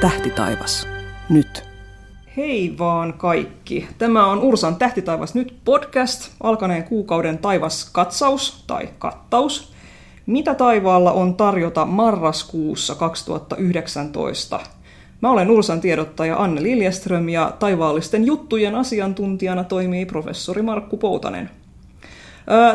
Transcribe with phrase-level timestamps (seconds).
[0.00, 0.88] Tähtitaivas.
[1.28, 1.64] Nyt.
[2.36, 3.88] Hei vaan kaikki.
[3.98, 9.72] Tämä on Ursan Tähtitaivas nyt podcast, alkaneen kuukauden taivaskatsaus tai kattaus.
[10.26, 14.60] Mitä taivaalla on tarjota marraskuussa 2019?
[15.22, 21.50] Mä olen Ursan tiedottaja Anne Liljeström ja taivaallisten juttujen asiantuntijana toimii professori Markku Poutanen.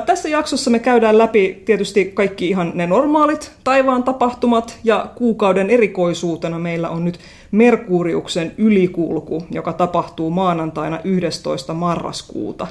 [0.05, 6.59] Tässä jaksossa me käydään läpi tietysti kaikki ihan ne normaalit taivaan tapahtumat ja kuukauden erikoisuutena
[6.59, 7.19] meillä on nyt
[7.51, 11.73] Merkuriuksen ylikulku, joka tapahtuu maanantaina 11.
[11.73, 12.67] marraskuuta.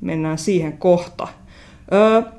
[0.00, 1.28] Mennään siihen kohta.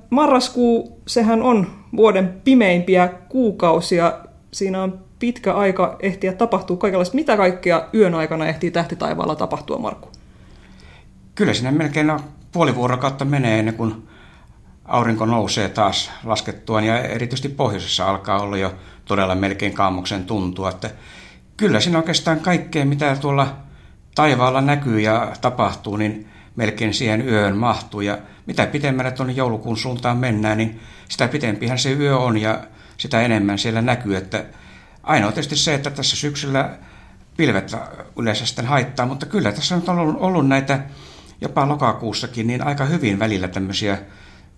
[0.10, 4.20] Marraskuu, sehän on vuoden pimeimpiä kuukausia.
[4.52, 7.16] Siinä on pitkä aika ehtiä tapahtua kaikenlaista.
[7.16, 10.10] Mitä kaikkea yön aikana ehtii tähtitaivaalla tapahtua, Markku?
[11.36, 12.20] Kyllä siinä melkein on
[12.52, 14.08] puoli vuorokautta menee ennen kuin
[14.86, 20.70] aurinko nousee taas laskettuaan ja erityisesti pohjoisessa alkaa olla jo todella melkein kaamuksen tuntua.
[20.70, 20.90] Että
[21.58, 23.58] kyllä siinä oikeastaan kaikkea, mitä tuolla
[24.16, 28.02] taivaalla näkyy ja tapahtuu, niin melkein siihen yöön mahtuu.
[28.02, 32.64] Ja mitä pitemmälle tuonne joulukuun suuntaan mennään, niin sitä pitempihän se yö on ja
[32.98, 34.18] sitä enemmän siellä näkyy.
[34.18, 34.46] Että
[35.04, 36.78] ainoa tietysti se, että tässä syksyllä
[37.38, 37.76] pilvet
[38.20, 40.80] yleensä sitten haittaa, mutta kyllä tässä on ollut, ollut näitä
[41.42, 43.98] jopa lokakuussakin niin aika hyvin välillä tämmöisiä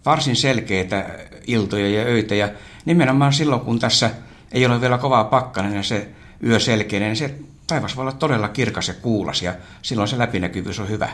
[0.06, 1.06] varsin selkeitä
[1.48, 2.36] iltoja ja öitä.
[2.36, 2.50] Ja
[2.86, 4.12] nimenomaan silloin, kun tässä
[4.52, 6.10] ei ole vielä kovaa pakkanen ja se
[6.44, 7.36] yö selkeinen, niin se
[7.68, 11.10] taivas voi olla todella kirkas ja kuulas ja silloin se läpinäkyvyys on hyvä.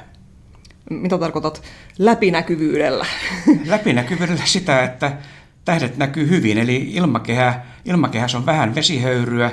[0.89, 1.63] Mitä tarkoitat
[1.97, 3.05] läpinäkyvyydellä?
[3.65, 5.11] Läpinäkyvyydellä sitä, että
[5.65, 9.51] tähdet näkyy hyvin, eli ilmakehä, ilmakehässä on vähän vesihöyryä,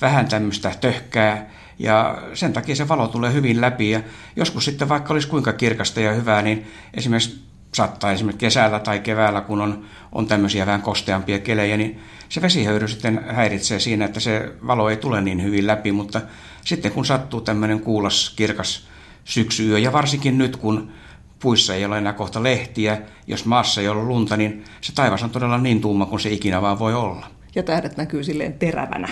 [0.00, 3.90] vähän tämmöistä töhkää, ja sen takia se valo tulee hyvin läpi.
[3.90, 4.00] Ja
[4.36, 7.44] joskus sitten vaikka olisi kuinka kirkasta ja hyvää, niin esimerkiksi
[7.74, 12.88] saattaa esimerkiksi kesällä tai keväällä, kun on, on tämmöisiä vähän kosteampia kelejä, niin se vesihöyry
[12.88, 16.20] sitten häiritsee siinä, että se valo ei tule niin hyvin läpi, mutta
[16.64, 18.88] sitten kun sattuu tämmöinen kuulas, kirkas
[19.24, 20.92] syksyyö, ja varsinkin nyt, kun
[21.40, 25.30] puissa ei ole enää kohta lehtiä, jos maassa ei ole lunta, niin se taivas on
[25.30, 27.26] todella niin tuuma kuin se ikinä vaan voi olla.
[27.54, 29.08] Ja tähdet näkyy silleen terävänä.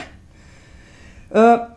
[1.36, 1.71] Ö,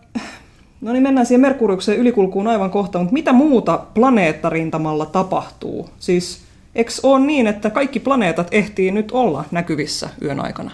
[0.86, 5.90] No niin, mennään siihen Merkuriuksen ylikulkuun aivan kohta, mutta mitä muuta planeettarintamalla tapahtuu?
[6.00, 6.44] Siis
[6.76, 10.72] eikö ole niin, että kaikki planeetat ehtii nyt olla näkyvissä yön aikana?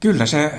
[0.00, 0.52] Kyllä, se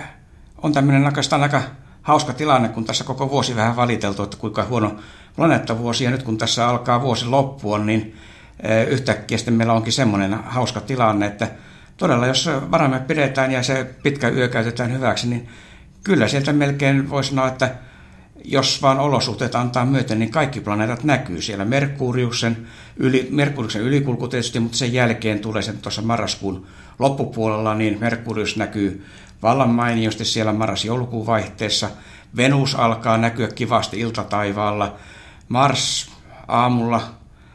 [0.64, 1.62] on tämmöinen oikeastaan aika
[2.02, 4.96] hauska tilanne, kun tässä koko vuosi vähän valiteltu, että kuinka huono
[5.36, 8.16] planeettavuosi, ja nyt kun tässä alkaa vuosi loppua, niin
[8.64, 11.48] eh, yhtäkkiä sitten meillä onkin semmoinen hauska tilanne, että
[11.98, 15.50] todella jos varamme pidetään ja se pitkä yö käytetään hyväksi, niin
[16.04, 17.87] kyllä sieltä melkein voi sanoa, että
[18.44, 21.66] jos vaan olosuhteet antaa myöten, niin kaikki planeetat näkyy siellä.
[21.66, 22.68] Merkuriuksen,
[22.98, 26.68] yli, Merkuriuksen ylikulku tietysti, mutta sen jälkeen tulee sen tuossa marraskuun
[27.00, 29.06] loppupuolella, niin Merkurius näkyy
[29.42, 31.90] vallan mainiosti siellä marras-joulukuun vaihteessa.
[32.38, 34.96] Venus alkaa näkyä kivasti iltataivaalla.
[35.50, 36.12] Mars
[36.48, 37.02] aamulla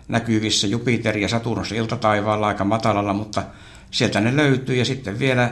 [0.08, 3.42] näkyvissä Jupiter ja Saturnus iltataivaalla aika matalalla, mutta
[3.90, 4.76] sieltä ne löytyy.
[4.76, 5.50] Ja sitten vielä,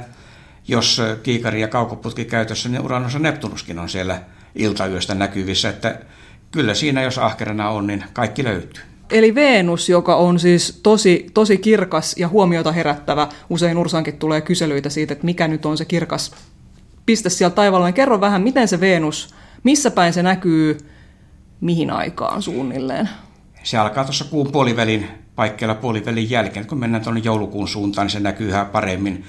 [0.69, 4.21] jos kiikari ja kaukoputki käytössä, niin Uranus ja Neptunuskin on siellä
[4.55, 5.99] iltayöstä näkyvissä, että
[6.51, 8.83] kyllä siinä, jos ahkerana on, niin kaikki löytyy.
[9.11, 14.89] Eli Venus, joka on siis tosi, tosi kirkas ja huomiota herättävä, usein Ursankin tulee kyselyitä
[14.89, 16.33] siitä, että mikä nyt on se kirkas
[17.07, 17.87] piste siellä taivaalla.
[17.87, 20.79] Niin kerro vähän, miten se Venus, missä päin se näkyy,
[21.61, 23.09] mihin aikaan suunnilleen?
[23.63, 26.67] Se alkaa tuossa kuun puolivälin paikkeilla puolivälin jälkeen.
[26.67, 29.25] Kun mennään tuonne joulukuun suuntaan, niin se näkyy yhä paremmin.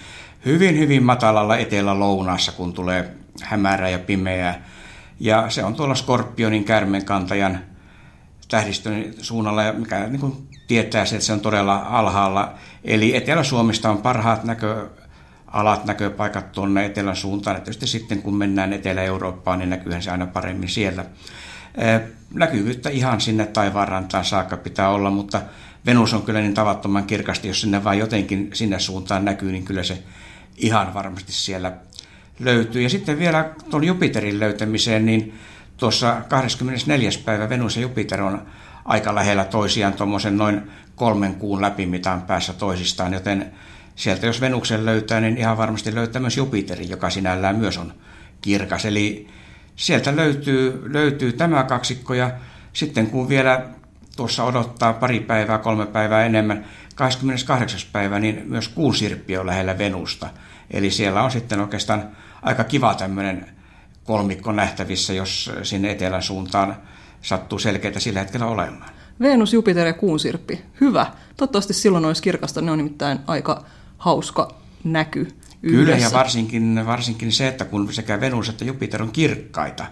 [0.45, 3.11] Hyvin, hyvin matalalla etelä-lounaassa, kun tulee
[3.41, 4.65] hämärää ja pimeää
[5.21, 7.59] ja se on tuolla Skorpionin kärmenkantajan
[8.47, 12.53] tähdistön suunnalla, mikä niin kuin tietää se, että se on todella alhaalla.
[12.83, 17.55] Eli Etelä-Suomesta on parhaat näköalat, näköpaikat tuonne etelän suuntaan.
[17.55, 21.05] Ja tietysti sitten kun mennään Etelä-Eurooppaan, niin näkyyhän se aina paremmin siellä.
[22.33, 25.41] Näkyvyyttä ihan sinne taivaanrantaan saakka pitää olla, mutta
[25.85, 29.83] Venus on kyllä niin tavattoman kirkasti, jos sinne vain jotenkin sinne suuntaan näkyy, niin kyllä
[29.83, 30.03] se
[30.57, 31.71] ihan varmasti siellä
[32.45, 32.81] löytyy.
[32.81, 35.33] Ja sitten vielä tuon Jupiterin löytämiseen, niin
[35.77, 37.09] tuossa 24.
[37.25, 38.41] päivä Venus ja Jupiter on
[38.85, 40.61] aika lähellä toisiaan tuommoisen noin
[40.95, 43.51] kolmen kuun läpimitan päässä toisistaan, joten
[43.95, 47.93] sieltä jos Venuksen löytää, niin ihan varmasti löytää myös Jupiterin, joka sinällään myös on
[48.41, 48.85] kirkas.
[48.85, 49.27] Eli
[49.75, 52.31] sieltä löytyy, löytyy tämä kaksikko ja
[52.73, 53.65] sitten kun vielä
[54.21, 56.65] tuossa odottaa pari päivää, kolme päivää enemmän,
[56.95, 57.79] 28.
[57.91, 60.29] päivä, niin myös kuun sirppi on lähellä Venusta.
[60.71, 62.09] Eli siellä on sitten oikeastaan
[62.41, 63.45] aika kiva tämmöinen
[64.03, 66.77] kolmikko nähtävissä, jos sinne etelän suuntaan
[67.21, 68.89] sattuu selkeitä sillä hetkellä olemaan.
[69.19, 70.61] Venus, Jupiter ja kuunsirppi.
[70.81, 71.05] Hyvä.
[71.37, 72.61] Toivottavasti silloin olisi kirkasta.
[72.61, 73.65] Ne on nimittäin aika
[73.97, 75.19] hauska näky.
[75.19, 75.85] yhdessä.
[75.85, 79.85] Kyllä, ja varsinkin, varsinkin se, että kun sekä Venus että Jupiter on kirkkaita,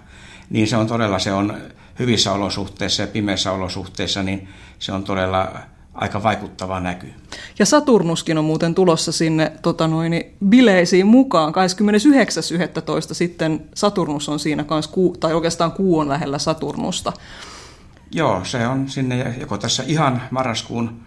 [0.50, 1.58] niin se on todella, se on
[2.00, 4.50] hyvissä olosuhteissa ja pimeissä olosuhteissa, niin
[4.80, 5.52] se on todella
[5.94, 7.08] aika vaikuttava näky.
[7.60, 11.54] Ja Saturnuskin on muuten tulossa sinne tota noin, bileisiin mukaan.
[11.54, 13.14] 29.11.
[13.14, 17.14] sitten Saturnus on siinä kanssa, tai oikeastaan kuu on lähellä Saturnusta.
[18.12, 21.00] Joo, se on sinne joko tässä ihan marraskuun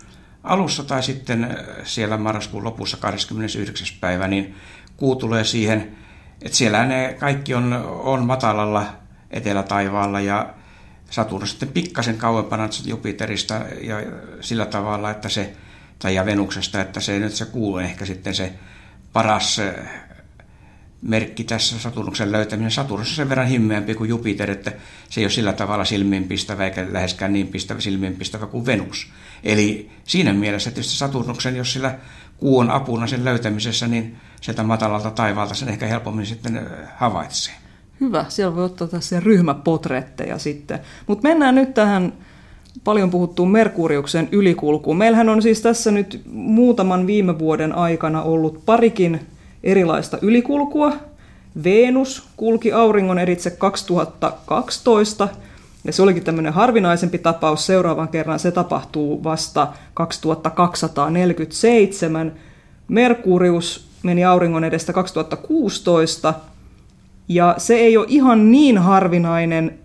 [0.45, 3.87] alussa tai sitten siellä marraskuun lopussa 29.
[4.01, 4.55] päivä, niin
[4.97, 5.97] kuu tulee siihen,
[6.43, 8.87] että siellä ne kaikki on, on matalalla
[9.31, 10.55] etelätaivaalla ja
[11.13, 13.97] Saturnus sitten pikkasen kauempana Jupiterista ja
[14.41, 15.53] sillä tavalla, että se,
[15.99, 18.53] tai ja Venuksesta, että se nyt se kuu ehkä sitten se
[19.13, 19.61] paras
[21.03, 22.71] merkki tässä Saturnuksen löytäminen.
[22.71, 24.73] Saturnus on sen verran himmeämpi kuin Jupiter, että
[25.11, 29.13] se ei ole sillä tavalla silmiinpistävä eikä läheskään niin pistävä, silmiinpistävä kuin Venus.
[29.45, 31.99] Eli siinä mielessä tietysti Saturnuksen, jos sillä
[32.37, 36.67] kuu on apuna sen löytämisessä, niin sieltä matalalta taivaalta sen ehkä helpommin sitten
[36.97, 37.62] havaitsee.
[38.03, 40.81] Hyvä, siellä voi ottaa tässä ryhmäpotretteja sitten.
[41.07, 42.13] Mutta mennään nyt tähän
[42.85, 44.97] paljon puhuttuun Merkuriuksen ylikulkuun.
[44.97, 49.21] Meillähän on siis tässä nyt muutaman viime vuoden aikana ollut parikin
[49.65, 50.93] erilaista ylikulkua.
[51.65, 55.29] Venus kulki auringon eritse 2012,
[55.85, 57.67] ja se olikin tämmöinen harvinaisempi tapaus.
[57.67, 62.33] Seuraavan kerran se tapahtuu vasta 2247.
[62.89, 66.35] Merkurius meni auringon edestä 2016,
[67.29, 69.79] ja se ei ole ihan niin harvinainen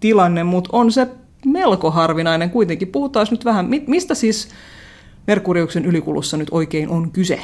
[0.00, 1.08] tilanne, mutta on se
[1.46, 2.88] melko harvinainen kuitenkin.
[2.88, 4.48] Puhutaan nyt vähän, mistä siis
[5.26, 7.40] Merkuriuksen ylikulussa nyt oikein on kyse?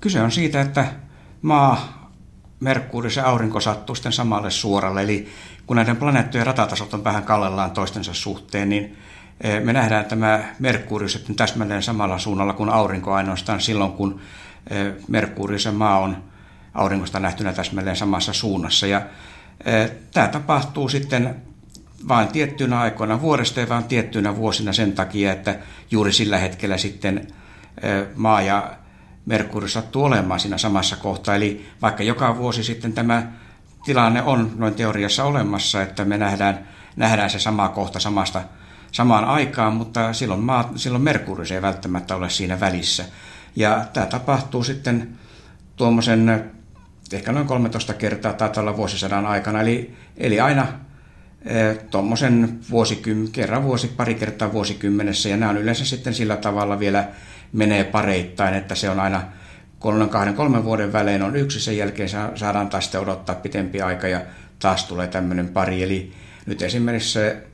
[0.00, 0.84] Kyse on siitä, että
[1.42, 2.00] maa,
[2.60, 5.02] Merkuri ja aurinko sattuu sitten samalle suoralle.
[5.02, 5.28] Eli
[5.66, 8.96] kun näiden planeettojen ratatasot on vähän kallellaan toistensa suhteen, niin
[9.40, 14.20] eh, me nähdään tämä Merkurius sitten täsmälleen samalla suunnalla kuin aurinko ainoastaan silloin, kun
[14.70, 16.16] eh, Merkurius ja maa on
[16.74, 18.86] auringosta nähtynä täsmälleen samassa suunnassa.
[18.86, 19.02] Ja
[19.64, 21.36] eh, tämä tapahtuu sitten
[22.08, 25.58] vain tiettyinä aikoina vuodesta ja vain tiettyinä vuosina sen takia, että
[25.90, 27.26] juuri sillä hetkellä sitten
[28.14, 28.72] maa ja
[29.26, 31.34] Merkuri sattuu olemaan siinä samassa kohtaa.
[31.34, 33.32] Eli vaikka joka vuosi sitten tämä
[33.84, 38.42] tilanne on noin teoriassa olemassa, että me nähdään, nähdään se sama kohta samasta,
[38.92, 43.04] samaan aikaan, mutta silloin, maa, silloin Merkuri ei välttämättä ole siinä välissä.
[43.56, 45.18] Ja tämä tapahtuu sitten
[45.76, 46.50] tuommoisen
[47.12, 50.66] ehkä noin 13 kertaa taitaa olla vuosisadan aikana, eli, eli aina
[51.44, 56.78] e, tuommoisen vuosikym, kerran vuosi, pari kertaa vuosikymmenessä, ja nämä on yleensä sitten sillä tavalla
[56.78, 57.08] vielä
[57.52, 59.22] menee pareittain, että se on aina
[59.78, 64.08] kolmen, kahden, kolmen vuoden välein on yksi, sen jälkeen saadaan taas sitten odottaa pitempi aika
[64.08, 64.20] ja
[64.58, 65.82] taas tulee tämmöinen pari.
[65.82, 66.12] Eli
[66.46, 67.46] nyt esimerkiksi se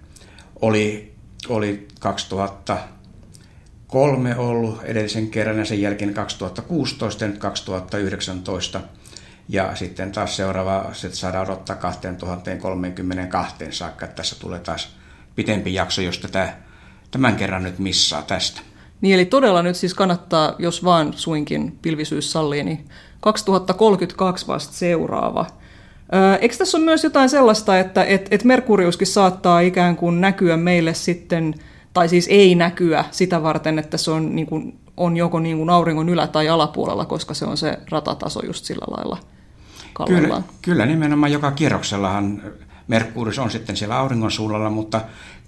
[0.63, 1.15] oli,
[1.49, 8.81] oli 2003 ollut edellisen kerran ja sen jälkeen 2016 ja nyt 2019.
[9.49, 14.97] Ja sitten taas seuraava se saadaan odottaa 2032 saakka, että tässä tulee taas
[15.37, 16.53] pitempi jakso, jos tätä
[17.11, 18.61] tämän kerran nyt missaa tästä.
[19.01, 22.89] Niin eli todella nyt siis kannattaa, jos vaan suinkin pilvisyys sallii, niin
[23.21, 25.47] 2032 vasta seuraava.
[26.41, 30.95] eikö tässä ole myös jotain sellaista, että et, et Merkuriuskin saattaa ikään kuin näkyä meille
[30.95, 31.55] sitten,
[31.93, 35.71] tai siis ei näkyä sitä varten, että se on, niin kuin, on joko niin kuin
[35.71, 39.36] auringon ylä- tai alapuolella, koska se on se ratataso just sillä lailla
[40.05, 42.43] Kyllä, kyllä nimenomaan joka kierroksellahan
[42.89, 45.01] Merkurius on sitten siellä auringon suunnalla, mutta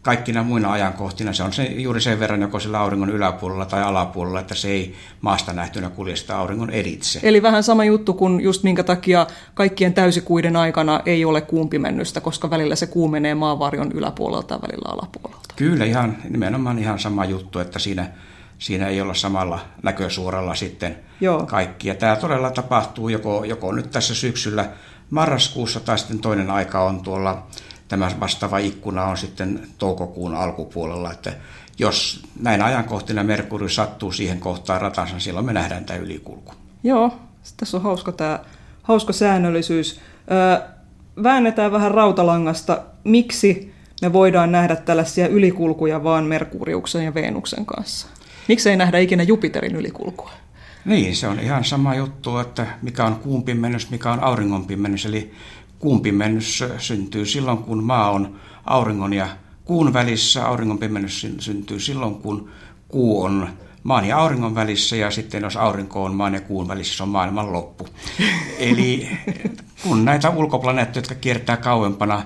[0.02, 4.40] kaikkina muina ajankohtina se on se, juuri sen verran joko sillä auringon yläpuolella tai alapuolella,
[4.40, 7.20] että se ei maasta nähtynä kulje sitä auringon editse.
[7.22, 12.50] Eli vähän sama juttu kuin just minkä takia kaikkien täysikuiden aikana ei ole kuumpimennystä, koska
[12.50, 15.54] välillä se kuu menee maavarjon yläpuolelta ja välillä alapuolelta.
[15.56, 18.06] Kyllä, ihan, nimenomaan ihan sama juttu, että siinä,
[18.58, 21.46] siinä ei olla samalla näkösuoralla sitten Joo.
[21.46, 21.88] kaikki.
[21.88, 24.68] Ja tämä todella tapahtuu joko, joko nyt tässä syksyllä
[25.10, 27.46] marraskuussa tai sitten toinen aika on tuolla
[27.88, 31.32] tämä vastaava ikkuna on sitten toukokuun alkupuolella, että
[31.78, 36.52] jos näin ajankohtina Merkuri sattuu siihen kohtaan ratansa, silloin me nähdään tämä ylikulku.
[36.84, 37.18] Joo,
[37.56, 38.38] tässä on hauska tämä
[38.82, 40.00] hauska säännöllisyys.
[40.30, 40.68] Öö,
[41.22, 48.06] väännetään vähän rautalangasta, miksi me voidaan nähdä tällaisia ylikulkuja vaan Merkuriuksen ja Venuksen kanssa.
[48.48, 50.30] Miksi ei nähdä ikinä Jupiterin ylikulkua?
[50.84, 55.06] Niin, se on ihan sama juttu, että mikä on kuun pimennys, mikä on auringon pimennys.
[55.06, 55.32] Eli
[55.78, 59.28] kuun pimennys syntyy silloin, kun maa on auringon ja
[59.64, 60.46] kuun välissä.
[60.46, 62.50] Auringon pimennys syntyy silloin, kun
[62.88, 63.48] kuu on
[63.82, 67.08] maan ja auringon välissä ja sitten jos aurinko on maan ja kuun välissä, se on
[67.08, 67.88] maailman loppu.
[68.58, 69.08] Eli
[69.82, 72.22] kun näitä ulkoplaneettoja, jotka kiertää kauempana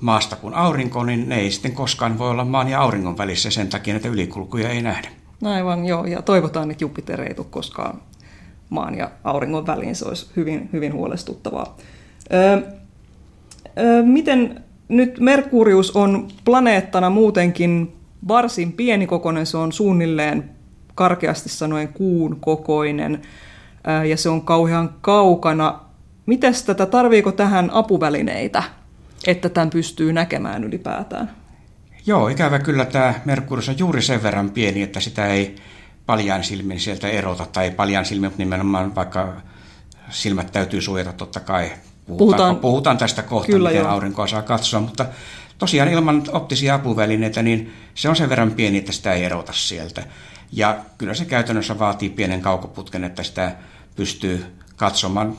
[0.00, 3.68] maasta kuin aurinko, niin ne ei sitten koskaan voi olla maan ja auringon välissä sen
[3.68, 5.19] takia näitä ylikulkuja ei nähdä.
[5.44, 8.02] Aivan, joo, ja toivotaan, että Jupiter ei tule koskaan
[8.70, 9.96] maan ja auringon väliin.
[9.96, 11.76] Se olisi hyvin, hyvin huolestuttavaa.
[12.32, 12.58] Öö,
[13.78, 17.92] öö, miten nyt Merkurius on planeettana muutenkin
[18.28, 20.50] varsin pienikokoinen, se on suunnilleen
[20.94, 23.22] karkeasti sanoen kuun kokoinen
[24.08, 25.80] ja se on kauhean kaukana.
[26.26, 28.62] Mites tätä, tarviiko tähän apuvälineitä,
[29.26, 31.39] että tämän pystyy näkemään ylipäätään?
[32.10, 35.56] Joo, ikävä kyllä tämä Merkurius on juuri sen verran pieni, että sitä ei
[36.06, 39.32] paljain silmin sieltä erota, tai paljain silmin, mutta nimenomaan vaikka
[40.10, 41.64] silmät täytyy suojata totta kai.
[41.64, 43.88] Puhutaan, puhutaan, puhutaan tästä kohta, kyllä miten jo.
[43.88, 45.06] aurinkoa saa katsoa, mutta
[45.58, 50.02] tosiaan ilman optisia apuvälineitä, niin se on sen verran pieni, että sitä ei erota sieltä.
[50.52, 53.56] Ja kyllä se käytännössä vaatii pienen kaukoputken, että sitä
[53.96, 54.46] pystyy
[54.80, 55.36] katsomaan.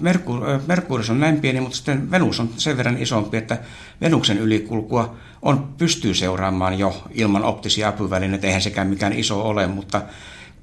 [0.68, 3.58] Merkurius on näin pieni, mutta sitten Venus on sen verran isompi, että
[4.02, 8.48] Venuksen ylikulkua on pystyy seuraamaan jo ilman optisia apuvälineitä.
[8.48, 10.02] Eihän sekään mikään iso ole, mutta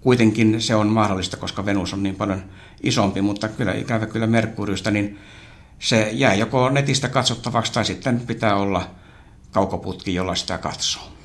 [0.00, 2.42] kuitenkin se on mahdollista, koska Venus on niin paljon
[2.82, 5.18] isompi, mutta kyllä ikävä kyllä Merkuriusta, niin
[5.78, 8.90] se jää joko netistä katsottavaksi tai sitten pitää olla
[9.50, 11.17] kaukoputki, jolla sitä katsoo.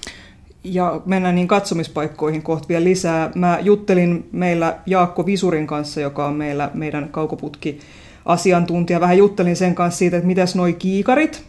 [0.63, 3.31] Ja mennään niin katsomispaikkoihin kohta vielä lisää.
[3.35, 7.79] Mä juttelin meillä Jaakko Visurin kanssa, joka on meillä meidän kaukoputki
[8.25, 8.99] asiantuntija.
[8.99, 11.43] Vähän juttelin sen kanssa siitä, että mitäs noi kiikarit.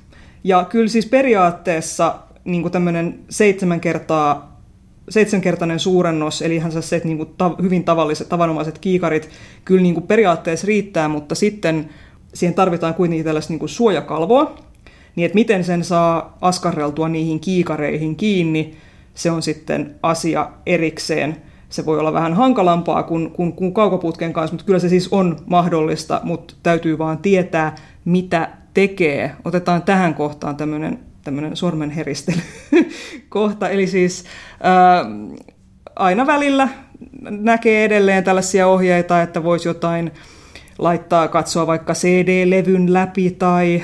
[0.45, 4.55] Ja kyllä siis periaatteessa niin tämmöinen seitsemän kertaa
[5.09, 9.29] seitsemänkertainen suurennos, eli ihan se, niin kuin ta, hyvin tavalliset, tavanomaiset kiikarit
[9.65, 11.91] kyllä niin kuin periaatteessa riittää, mutta sitten
[12.35, 14.55] siihen tarvitaan kuitenkin tällaista niin kuin suojakalvoa,
[15.17, 18.77] niin että miten sen saa askarreltua niihin kiikareihin kiinni,
[19.15, 21.37] se on sitten asia erikseen.
[21.69, 25.37] Se voi olla vähän hankalampaa kuin, kuin, kuin kaukoputken kanssa, mutta kyllä se siis on
[25.47, 29.37] mahdollista, mutta täytyy vaan tietää, mitä tekee.
[29.45, 32.39] Otetaan tähän kohtaan tämmöinen tämmöinen sormenheristely
[33.29, 33.69] kohta.
[33.69, 34.25] Eli siis
[34.61, 35.05] ää,
[35.97, 36.69] aina välillä
[37.31, 40.11] näkee edelleen tällaisia ohjeita, että voisi jotain
[40.79, 43.83] laittaa, katsoa vaikka CD-levyn läpi tai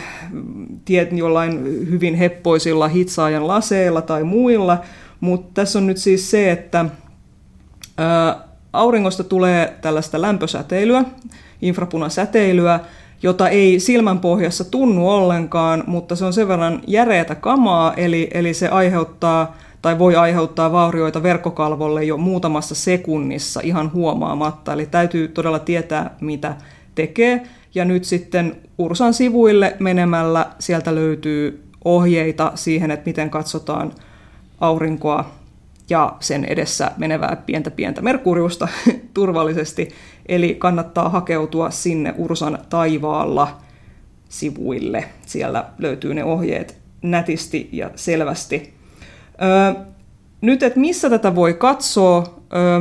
[0.85, 4.79] tiet, jollain hyvin heppoisilla hitsaajan laseilla tai muilla.
[5.21, 6.85] Mutta tässä on nyt siis se, että
[7.99, 11.05] ää, auringosta tulee tällaista lämpösäteilyä,
[11.63, 12.81] infrapunasäteilyä,
[13.23, 18.55] jota ei silmän pohjassa tunnu ollenkaan, mutta se on sen verran järeätä kamaa, eli, eli
[18.55, 24.73] se aiheuttaa tai voi aiheuttaa vaurioita verkkokalvolle jo muutamassa sekunnissa ihan huomaamatta.
[24.73, 26.57] Eli täytyy todella tietää, mitä
[26.95, 27.43] tekee.
[27.75, 33.93] Ja nyt sitten Ursan sivuille menemällä sieltä löytyy ohjeita siihen, että miten katsotaan
[34.61, 35.31] aurinkoa
[35.91, 38.69] ja sen edessä menevää pientä pientä Merkuriusta
[39.15, 39.89] turvallisesti.
[40.27, 43.61] Eli kannattaa hakeutua sinne Ursan taivaalla
[44.29, 45.05] sivuille.
[45.27, 48.75] Siellä löytyy ne ohjeet nätisti ja selvästi.
[49.43, 49.85] Öö,
[50.41, 52.81] nyt, että missä tätä voi katsoa, öö,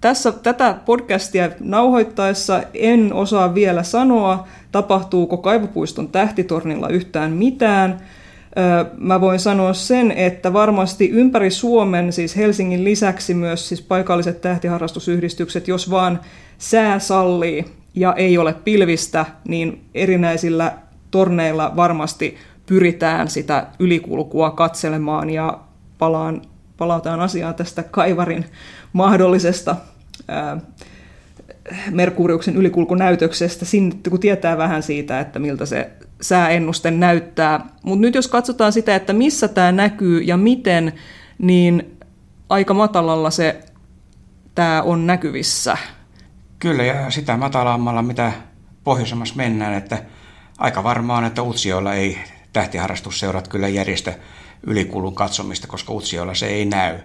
[0.00, 8.00] tässä, tätä podcastia nauhoittaessa en osaa vielä sanoa, tapahtuuko Kaivopuiston tähtitornilla yhtään mitään.
[8.98, 15.68] Mä voin sanoa sen, että varmasti ympäri Suomen, siis Helsingin lisäksi myös siis paikalliset tähtiharrastusyhdistykset,
[15.68, 16.20] jos vaan
[16.58, 17.64] sää sallii
[17.94, 20.72] ja ei ole pilvistä, niin erinäisillä
[21.10, 25.58] torneilla varmasti pyritään sitä ylikulkua katselemaan ja
[25.98, 26.42] palaan,
[26.76, 28.44] palataan asiaan tästä Kaivarin
[28.92, 29.76] mahdollisesta
[30.28, 30.60] ää,
[31.90, 37.66] Merkuriuksen ylikulkunäytöksestä, sinne, kun tietää vähän siitä, että miltä se sääennuste näyttää.
[37.82, 40.92] Mutta nyt jos katsotaan sitä, että missä tämä näkyy ja miten,
[41.38, 41.98] niin
[42.48, 43.60] aika matalalla se
[44.54, 45.76] tämä on näkyvissä.
[46.58, 48.32] Kyllä, ja sitä matalammalla, mitä
[48.84, 50.02] pohjoisemmassa mennään, että
[50.58, 52.18] aika varmaan, että Utsioilla ei
[52.52, 54.14] tähtiharrastusseurat kyllä järjestä
[54.66, 56.98] ylikulun katsomista, koska Utsioilla se ei näy.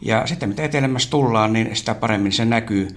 [0.00, 2.88] Ja sitten mitä etelämässä tullaan, niin sitä paremmin se näkyy.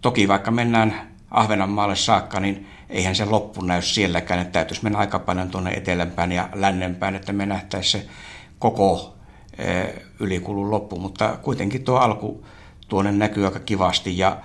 [0.00, 0.94] Toki vaikka mennään
[1.30, 6.32] Ahvenanmaalle saakka, niin eihän se loppu näy sielläkään, että täytyisi mennä aika paljon tuonne etelämpään
[6.32, 8.08] ja lännempään, että me nähtäisiin se
[8.58, 9.16] koko
[9.58, 12.46] eh, ylikulun loppu, mutta kuitenkin tuo alku
[12.88, 14.36] tuonne näkyy aika kivasti ja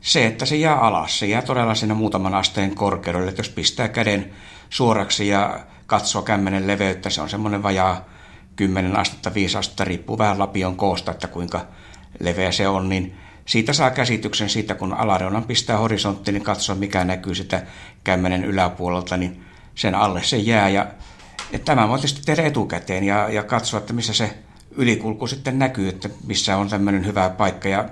[0.00, 3.88] se, että se jää alas, se jää todella sinne muutaman asteen korkeudelle, että jos pistää
[3.88, 4.32] käden
[4.70, 8.04] suoraksi ja katsoo kämmenen leveyttä, se on semmoinen vajaa
[8.56, 11.60] 10 astetta, 5 astetta, riippuu vähän lapion koosta, että kuinka
[12.20, 13.16] leveä se on, niin
[13.50, 17.62] siitä saa käsityksen siitä, kun alareunan pistää horisonttiin, niin katsoo mikä näkyy sitä
[18.04, 20.68] kämmenen yläpuolelta, niin sen alle se jää.
[20.68, 20.86] Ja,
[21.52, 24.38] että tämä voi tietysti tehdä etukäteen ja, ja katsoa, että missä se
[24.70, 27.88] ylikulku sitten näkyy, että missä on tämmöinen hyvä paikka ja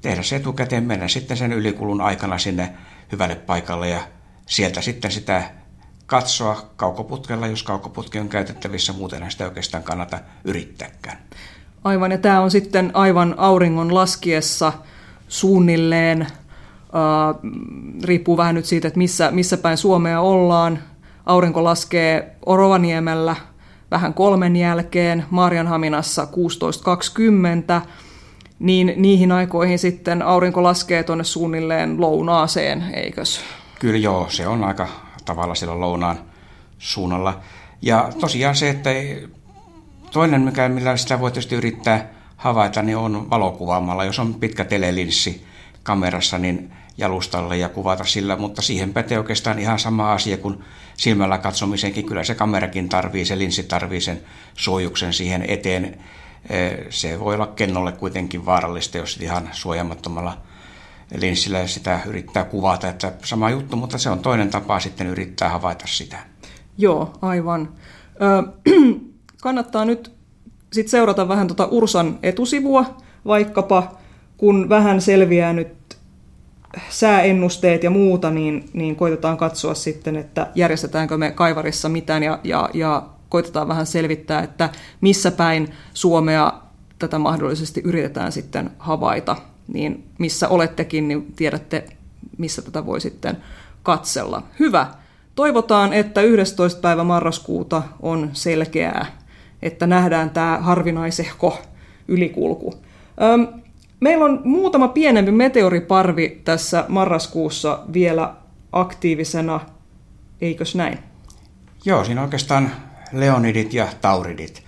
[0.00, 2.72] tehdä se etukäteen, mennä sitten sen ylikulun aikana sinne
[3.12, 4.00] hyvälle paikalle ja
[4.46, 5.50] sieltä sitten sitä
[6.06, 11.18] katsoa kaukoputkella, jos kaukoputki on käytettävissä, muuten sitä oikeastaan kannata yrittääkään.
[11.84, 14.72] Aivan, ja tämä on sitten aivan auringon laskiessa
[15.28, 16.26] suunnilleen
[18.04, 20.78] riippuu vähän nyt siitä, että missä, missä päin Suomea ollaan.
[21.26, 23.36] Aurinko laskee Orovaniemellä
[23.90, 26.28] vähän kolmen jälkeen, Marjanhaminassa
[27.80, 27.86] 16.20,
[28.58, 33.40] niin niihin aikoihin sitten aurinko laskee tuonne suunnilleen lounaaseen, eikös?
[33.78, 34.88] Kyllä joo, se on aika
[35.24, 36.18] tavalla siellä lounaan
[36.78, 37.40] suunnalla.
[37.82, 38.90] Ja tosiaan se, että
[40.10, 44.04] toinen, mikä, millä sitä voi tietysti yrittää havaita, niin on valokuvaamalla.
[44.04, 45.46] Jos on pitkä telelinssi
[45.82, 50.64] kamerassa, niin jalustalle ja kuvata sillä, mutta siihen pätee oikeastaan ihan sama asia kuin
[50.96, 52.06] silmällä katsomisenkin.
[52.06, 54.20] Kyllä se kamerakin tarvii, se linssi tarvii sen
[54.54, 55.98] suojuksen siihen eteen.
[56.90, 60.38] Se voi olla kennolle kuitenkin vaarallista, jos ihan suojamattomalla
[61.16, 62.88] linssillä sitä yrittää kuvata.
[62.88, 66.18] Että sama juttu, mutta se on toinen tapa sitten yrittää havaita sitä.
[66.78, 67.68] Joo, aivan.
[68.22, 68.42] Ö,
[69.42, 70.12] kannattaa nyt
[70.72, 73.98] sit seurata vähän tuota Ursan etusivua, vaikkapa
[74.36, 75.78] kun vähän selviää nyt
[76.88, 82.70] sääennusteet ja muuta, niin, niin koitetaan katsoa sitten, että järjestetäänkö me Kaivarissa mitään ja, ja,
[82.74, 86.52] ja koitetaan vähän selvittää, että missä päin Suomea
[86.98, 89.36] tätä mahdollisesti yritetään sitten havaita.
[89.68, 91.84] Niin missä olettekin, niin tiedätte,
[92.38, 93.36] missä tätä voi sitten
[93.82, 94.42] katsella.
[94.58, 94.86] Hyvä.
[95.34, 96.80] Toivotaan, että 11.
[96.80, 99.06] päivä marraskuuta on selkeää,
[99.62, 101.58] että nähdään tämä harvinaisehko
[102.08, 102.74] ylikulku.
[103.22, 103.58] Öm,
[104.00, 108.34] Meillä on muutama pienempi meteoriparvi tässä marraskuussa vielä
[108.72, 109.60] aktiivisena,
[110.40, 110.98] eikös näin?
[111.84, 112.70] Joo, siinä oikeastaan
[113.12, 114.62] leonidit ja tauridit.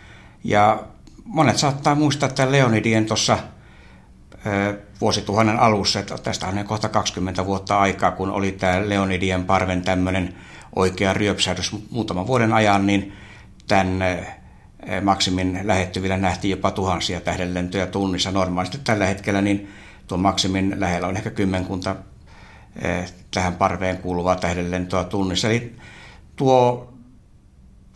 [0.45, 0.83] Ja
[1.25, 3.39] monet saattaa muistaa että leonidien tuossa
[5.01, 10.35] vuosituhannen alussa, että tästä on kohta 20 vuotta aikaa, kun oli tämä Leonidien parven tämmöinen
[10.77, 13.13] oikea ryöpsähdys muutaman vuoden ajan, niin
[13.69, 14.27] tämän
[15.03, 18.31] maksimin lähettyvillä nähtiin jopa tuhansia tähdenlentoja tunnissa.
[18.31, 19.69] Normaalisti tällä hetkellä niin
[20.07, 21.97] tuon maksimin lähellä on ehkä kymmenkunta
[22.83, 25.49] eh, tähän parveen kuuluvaa tähdenlentoa tunnissa.
[25.49, 25.77] Eli
[26.37, 26.93] tuo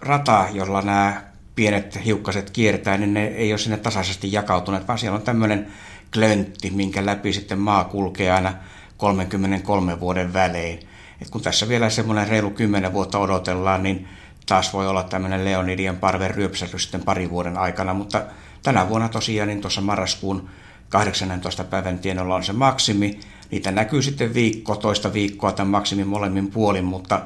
[0.01, 1.23] rata, jolla nämä
[1.55, 5.67] pienet hiukkaset kiertää, niin ne ei ole sinne tasaisesti jakautuneet, vaan siellä on tämmöinen
[6.13, 8.55] klöntti, minkä läpi sitten maa kulkee aina
[8.97, 10.79] 33 vuoden välein.
[11.23, 14.09] Et kun tässä vielä semmoinen reilu 10 vuotta odotellaan, niin
[14.47, 18.23] taas voi olla tämmöinen Leonidien parven ryöpsähdys sitten parin vuoden aikana, mutta
[18.63, 20.49] tänä vuonna tosiaan niin tuossa marraskuun
[20.89, 21.65] 18.
[21.65, 23.21] päivän tienolla on se maksimi.
[23.51, 27.21] Niitä näkyy sitten viikko, toista viikkoa tämän maksimin molemmin puolin, mutta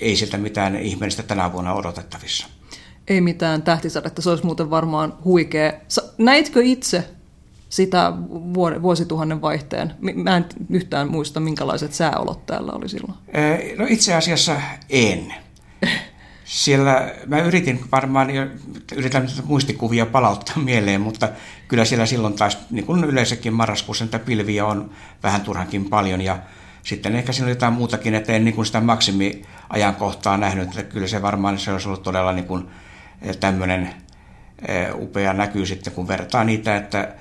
[0.00, 2.46] ei siltä mitään ihmeellistä tänä vuonna odotettavissa.
[3.08, 5.72] Ei mitään tähtisadetta, se olisi muuten varmaan huikea.
[6.18, 7.04] Näitkö itse
[7.68, 8.12] sitä
[8.82, 9.94] vuosituhannen vaihteen?
[10.14, 13.14] Mä en yhtään muista, minkälaiset sääolot täällä oli silloin.
[13.78, 14.60] No itse asiassa
[14.90, 15.34] en
[16.50, 18.28] siellä mä yritin varmaan,
[18.96, 21.28] yritän muistikuvia palauttaa mieleen, mutta
[21.68, 24.90] kyllä siellä silloin taas, niin kuin yleensäkin marraskuussa, niitä pilviä on
[25.22, 26.38] vähän turhankin paljon ja
[26.82, 31.06] sitten ehkä siinä oli jotain muutakin, että en niin kuin sitä maksimiajankohtaa nähnyt, että kyllä
[31.06, 32.68] se varmaan se olisi ollut todella niin kuin
[33.22, 33.94] eh, tämmöinen
[34.68, 37.14] eh, upea näkyy sitten, kun vertaa niitä, että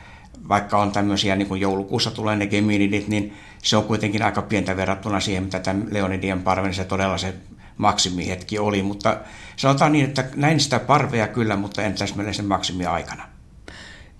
[0.49, 4.77] vaikka on tämmöisiä, niin kuin joulukuussa tulee ne geminidit, niin se on kuitenkin aika pientä
[4.77, 7.33] verrattuna siihen, mitä tämä Leonidien parven, se todella se
[7.79, 9.17] maksimihetki oli, mutta
[9.55, 13.23] sanotaan niin, että näin sitä parvea kyllä, mutta en täsmälleen sen maksimi aikana.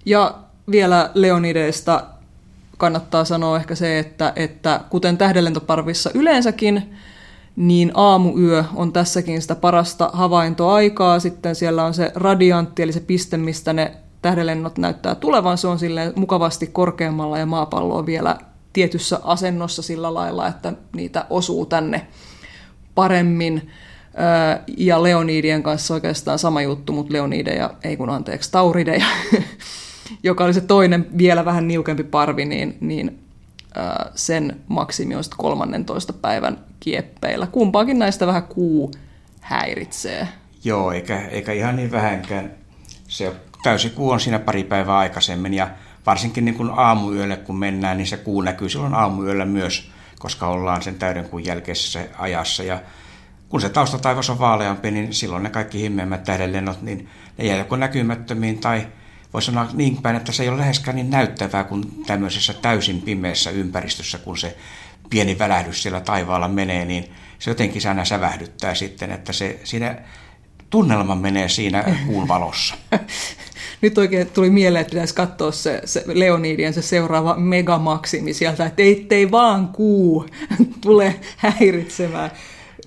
[0.06, 0.36] Ja
[0.72, 2.06] vielä Leonideesta
[2.78, 6.96] kannattaa sanoa ehkä se, että, että kuten tähdenlentoparvissa yleensäkin,
[7.56, 11.20] niin aamuyö on tässäkin sitä parasta havaintoaikaa.
[11.20, 15.58] Sitten siellä on se radiantti, eli se piste, mistä ne tähdenlennot näyttää tulevan.
[15.58, 18.38] Se on sille mukavasti korkeammalla ja maapallo on vielä
[18.74, 22.08] tietyssä asennossa sillä lailla, että niitä osuu tänne
[23.00, 23.70] paremmin.
[24.78, 29.06] Ja Leonidien kanssa oikeastaan sama juttu, mutta Leonideja, ei kun anteeksi, Taurideja,
[30.24, 33.20] joka oli se toinen vielä vähän niukempi parvi, niin, niin
[34.16, 37.48] sen maksimi on 13 päivän kieppeillä.
[37.48, 38.92] Kumpaakin näistä vähän kuu
[39.42, 40.28] häiritsee.
[40.64, 42.52] Joo, eikä, eikä ihan niin vähänkään.
[43.08, 45.68] Se täysi kuu on siinä pari päivää aikaisemmin ja
[46.06, 50.82] varsinkin niin kuin aamuyölle kun mennään, niin se kuu näkyy silloin aamuyöllä myös koska ollaan
[50.82, 52.64] sen täyden kuun jälkeisessä ajassa.
[52.64, 52.82] Ja
[53.50, 57.76] kun se taustataivas on vaaleampi, niin silloin ne kaikki himmeimmät tähdenlennot, niin ne jää joko
[57.76, 58.88] näkymättömiin tai
[59.34, 63.50] voi sanoa niin päin, että se ei ole läheskään niin näyttävää kuin tämmöisessä täysin pimeässä
[63.50, 64.58] ympäristössä, kun se
[65.10, 69.96] pieni välähdys siellä taivaalla menee, niin se jotenkin aina sävähdyttää sitten, että se siinä
[70.70, 72.76] tunnelma menee siinä kuun valossa.
[73.82, 79.16] Nyt oikein tuli mieleen, että pitäisi katsoa se, se Leonidien se seuraava megamaksimi sieltä, että
[79.16, 80.26] ei vaan kuu
[80.82, 82.32] tule häiritsemään.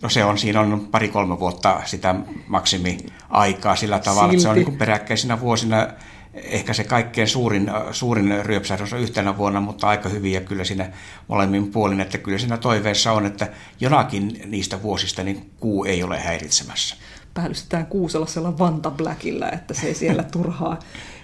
[0.02, 2.14] No se on, siinä on pari-kolme vuotta sitä
[2.46, 4.34] maksimi-aikaa sillä tavalla, Silti.
[4.34, 5.88] että se on niin peräkkäisinä vuosina
[6.34, 10.90] ehkä se kaikkein suurin, suurin ryöpsähdys on yhtenä vuonna, mutta aika hyvin ja kyllä siinä
[11.28, 13.48] molemmin puolin, että kyllä siinä toiveessa on, että
[13.80, 16.96] jonakin niistä vuosista niin kuu ei ole häiritsemässä.
[17.34, 20.78] Päällystetään kuu sellaisella Vanta Blackillä, että se ei siellä turhaa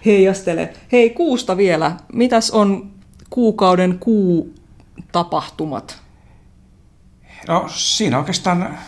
[0.05, 0.73] heijastele.
[0.92, 1.97] Hei, kuusta vielä.
[2.12, 2.90] Mitäs on
[3.31, 4.55] kuukauden kuu
[5.12, 6.03] tapahtumat?
[7.49, 8.79] No siinä oikeastaan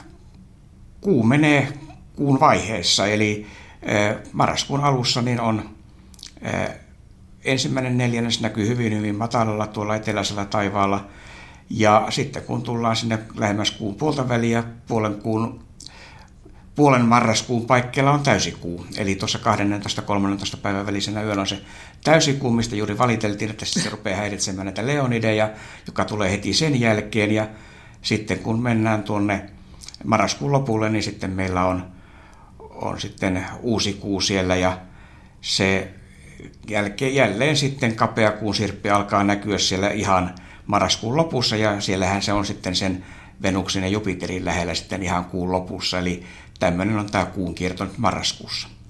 [1.00, 1.68] kuu menee
[2.16, 3.46] kuun vaiheessa, eli
[4.32, 5.70] marraskuun alussa niin on
[7.44, 11.06] ensimmäinen neljännes näkyy hyvin hyvin matalalla tuolla eteläisellä taivaalla.
[11.70, 15.64] Ja sitten kun tullaan sinne lähemmäs kuun puolta väliä, puolen, kuun,
[16.80, 18.86] puolen marraskuun paikkeilla on täysikuu.
[18.96, 19.38] Eli tuossa
[20.54, 21.60] 12-13 päivän välisenä yönä on se
[22.04, 25.50] täysikuu, mistä juuri valiteltiin, että se rupeaa häiritsemään näitä leonideja,
[25.86, 27.32] joka tulee heti sen jälkeen.
[27.32, 27.48] Ja
[28.02, 29.50] sitten kun mennään tuonne
[30.04, 31.86] marraskuun lopulle, niin sitten meillä on,
[32.58, 34.78] on sitten uusi kuu siellä ja
[35.40, 35.94] se
[36.68, 40.34] jälkeen jälleen sitten kapeakuun sirppi alkaa näkyä siellä ihan
[40.66, 43.04] marraskuun lopussa ja siellähän se on sitten sen
[43.42, 45.98] Venuksen ja Jupiterin lähellä sitten ihan kuun lopussa.
[45.98, 46.24] Eli
[46.60, 48.68] tämmöinen on tämä kuun kierto nyt marraskuussa.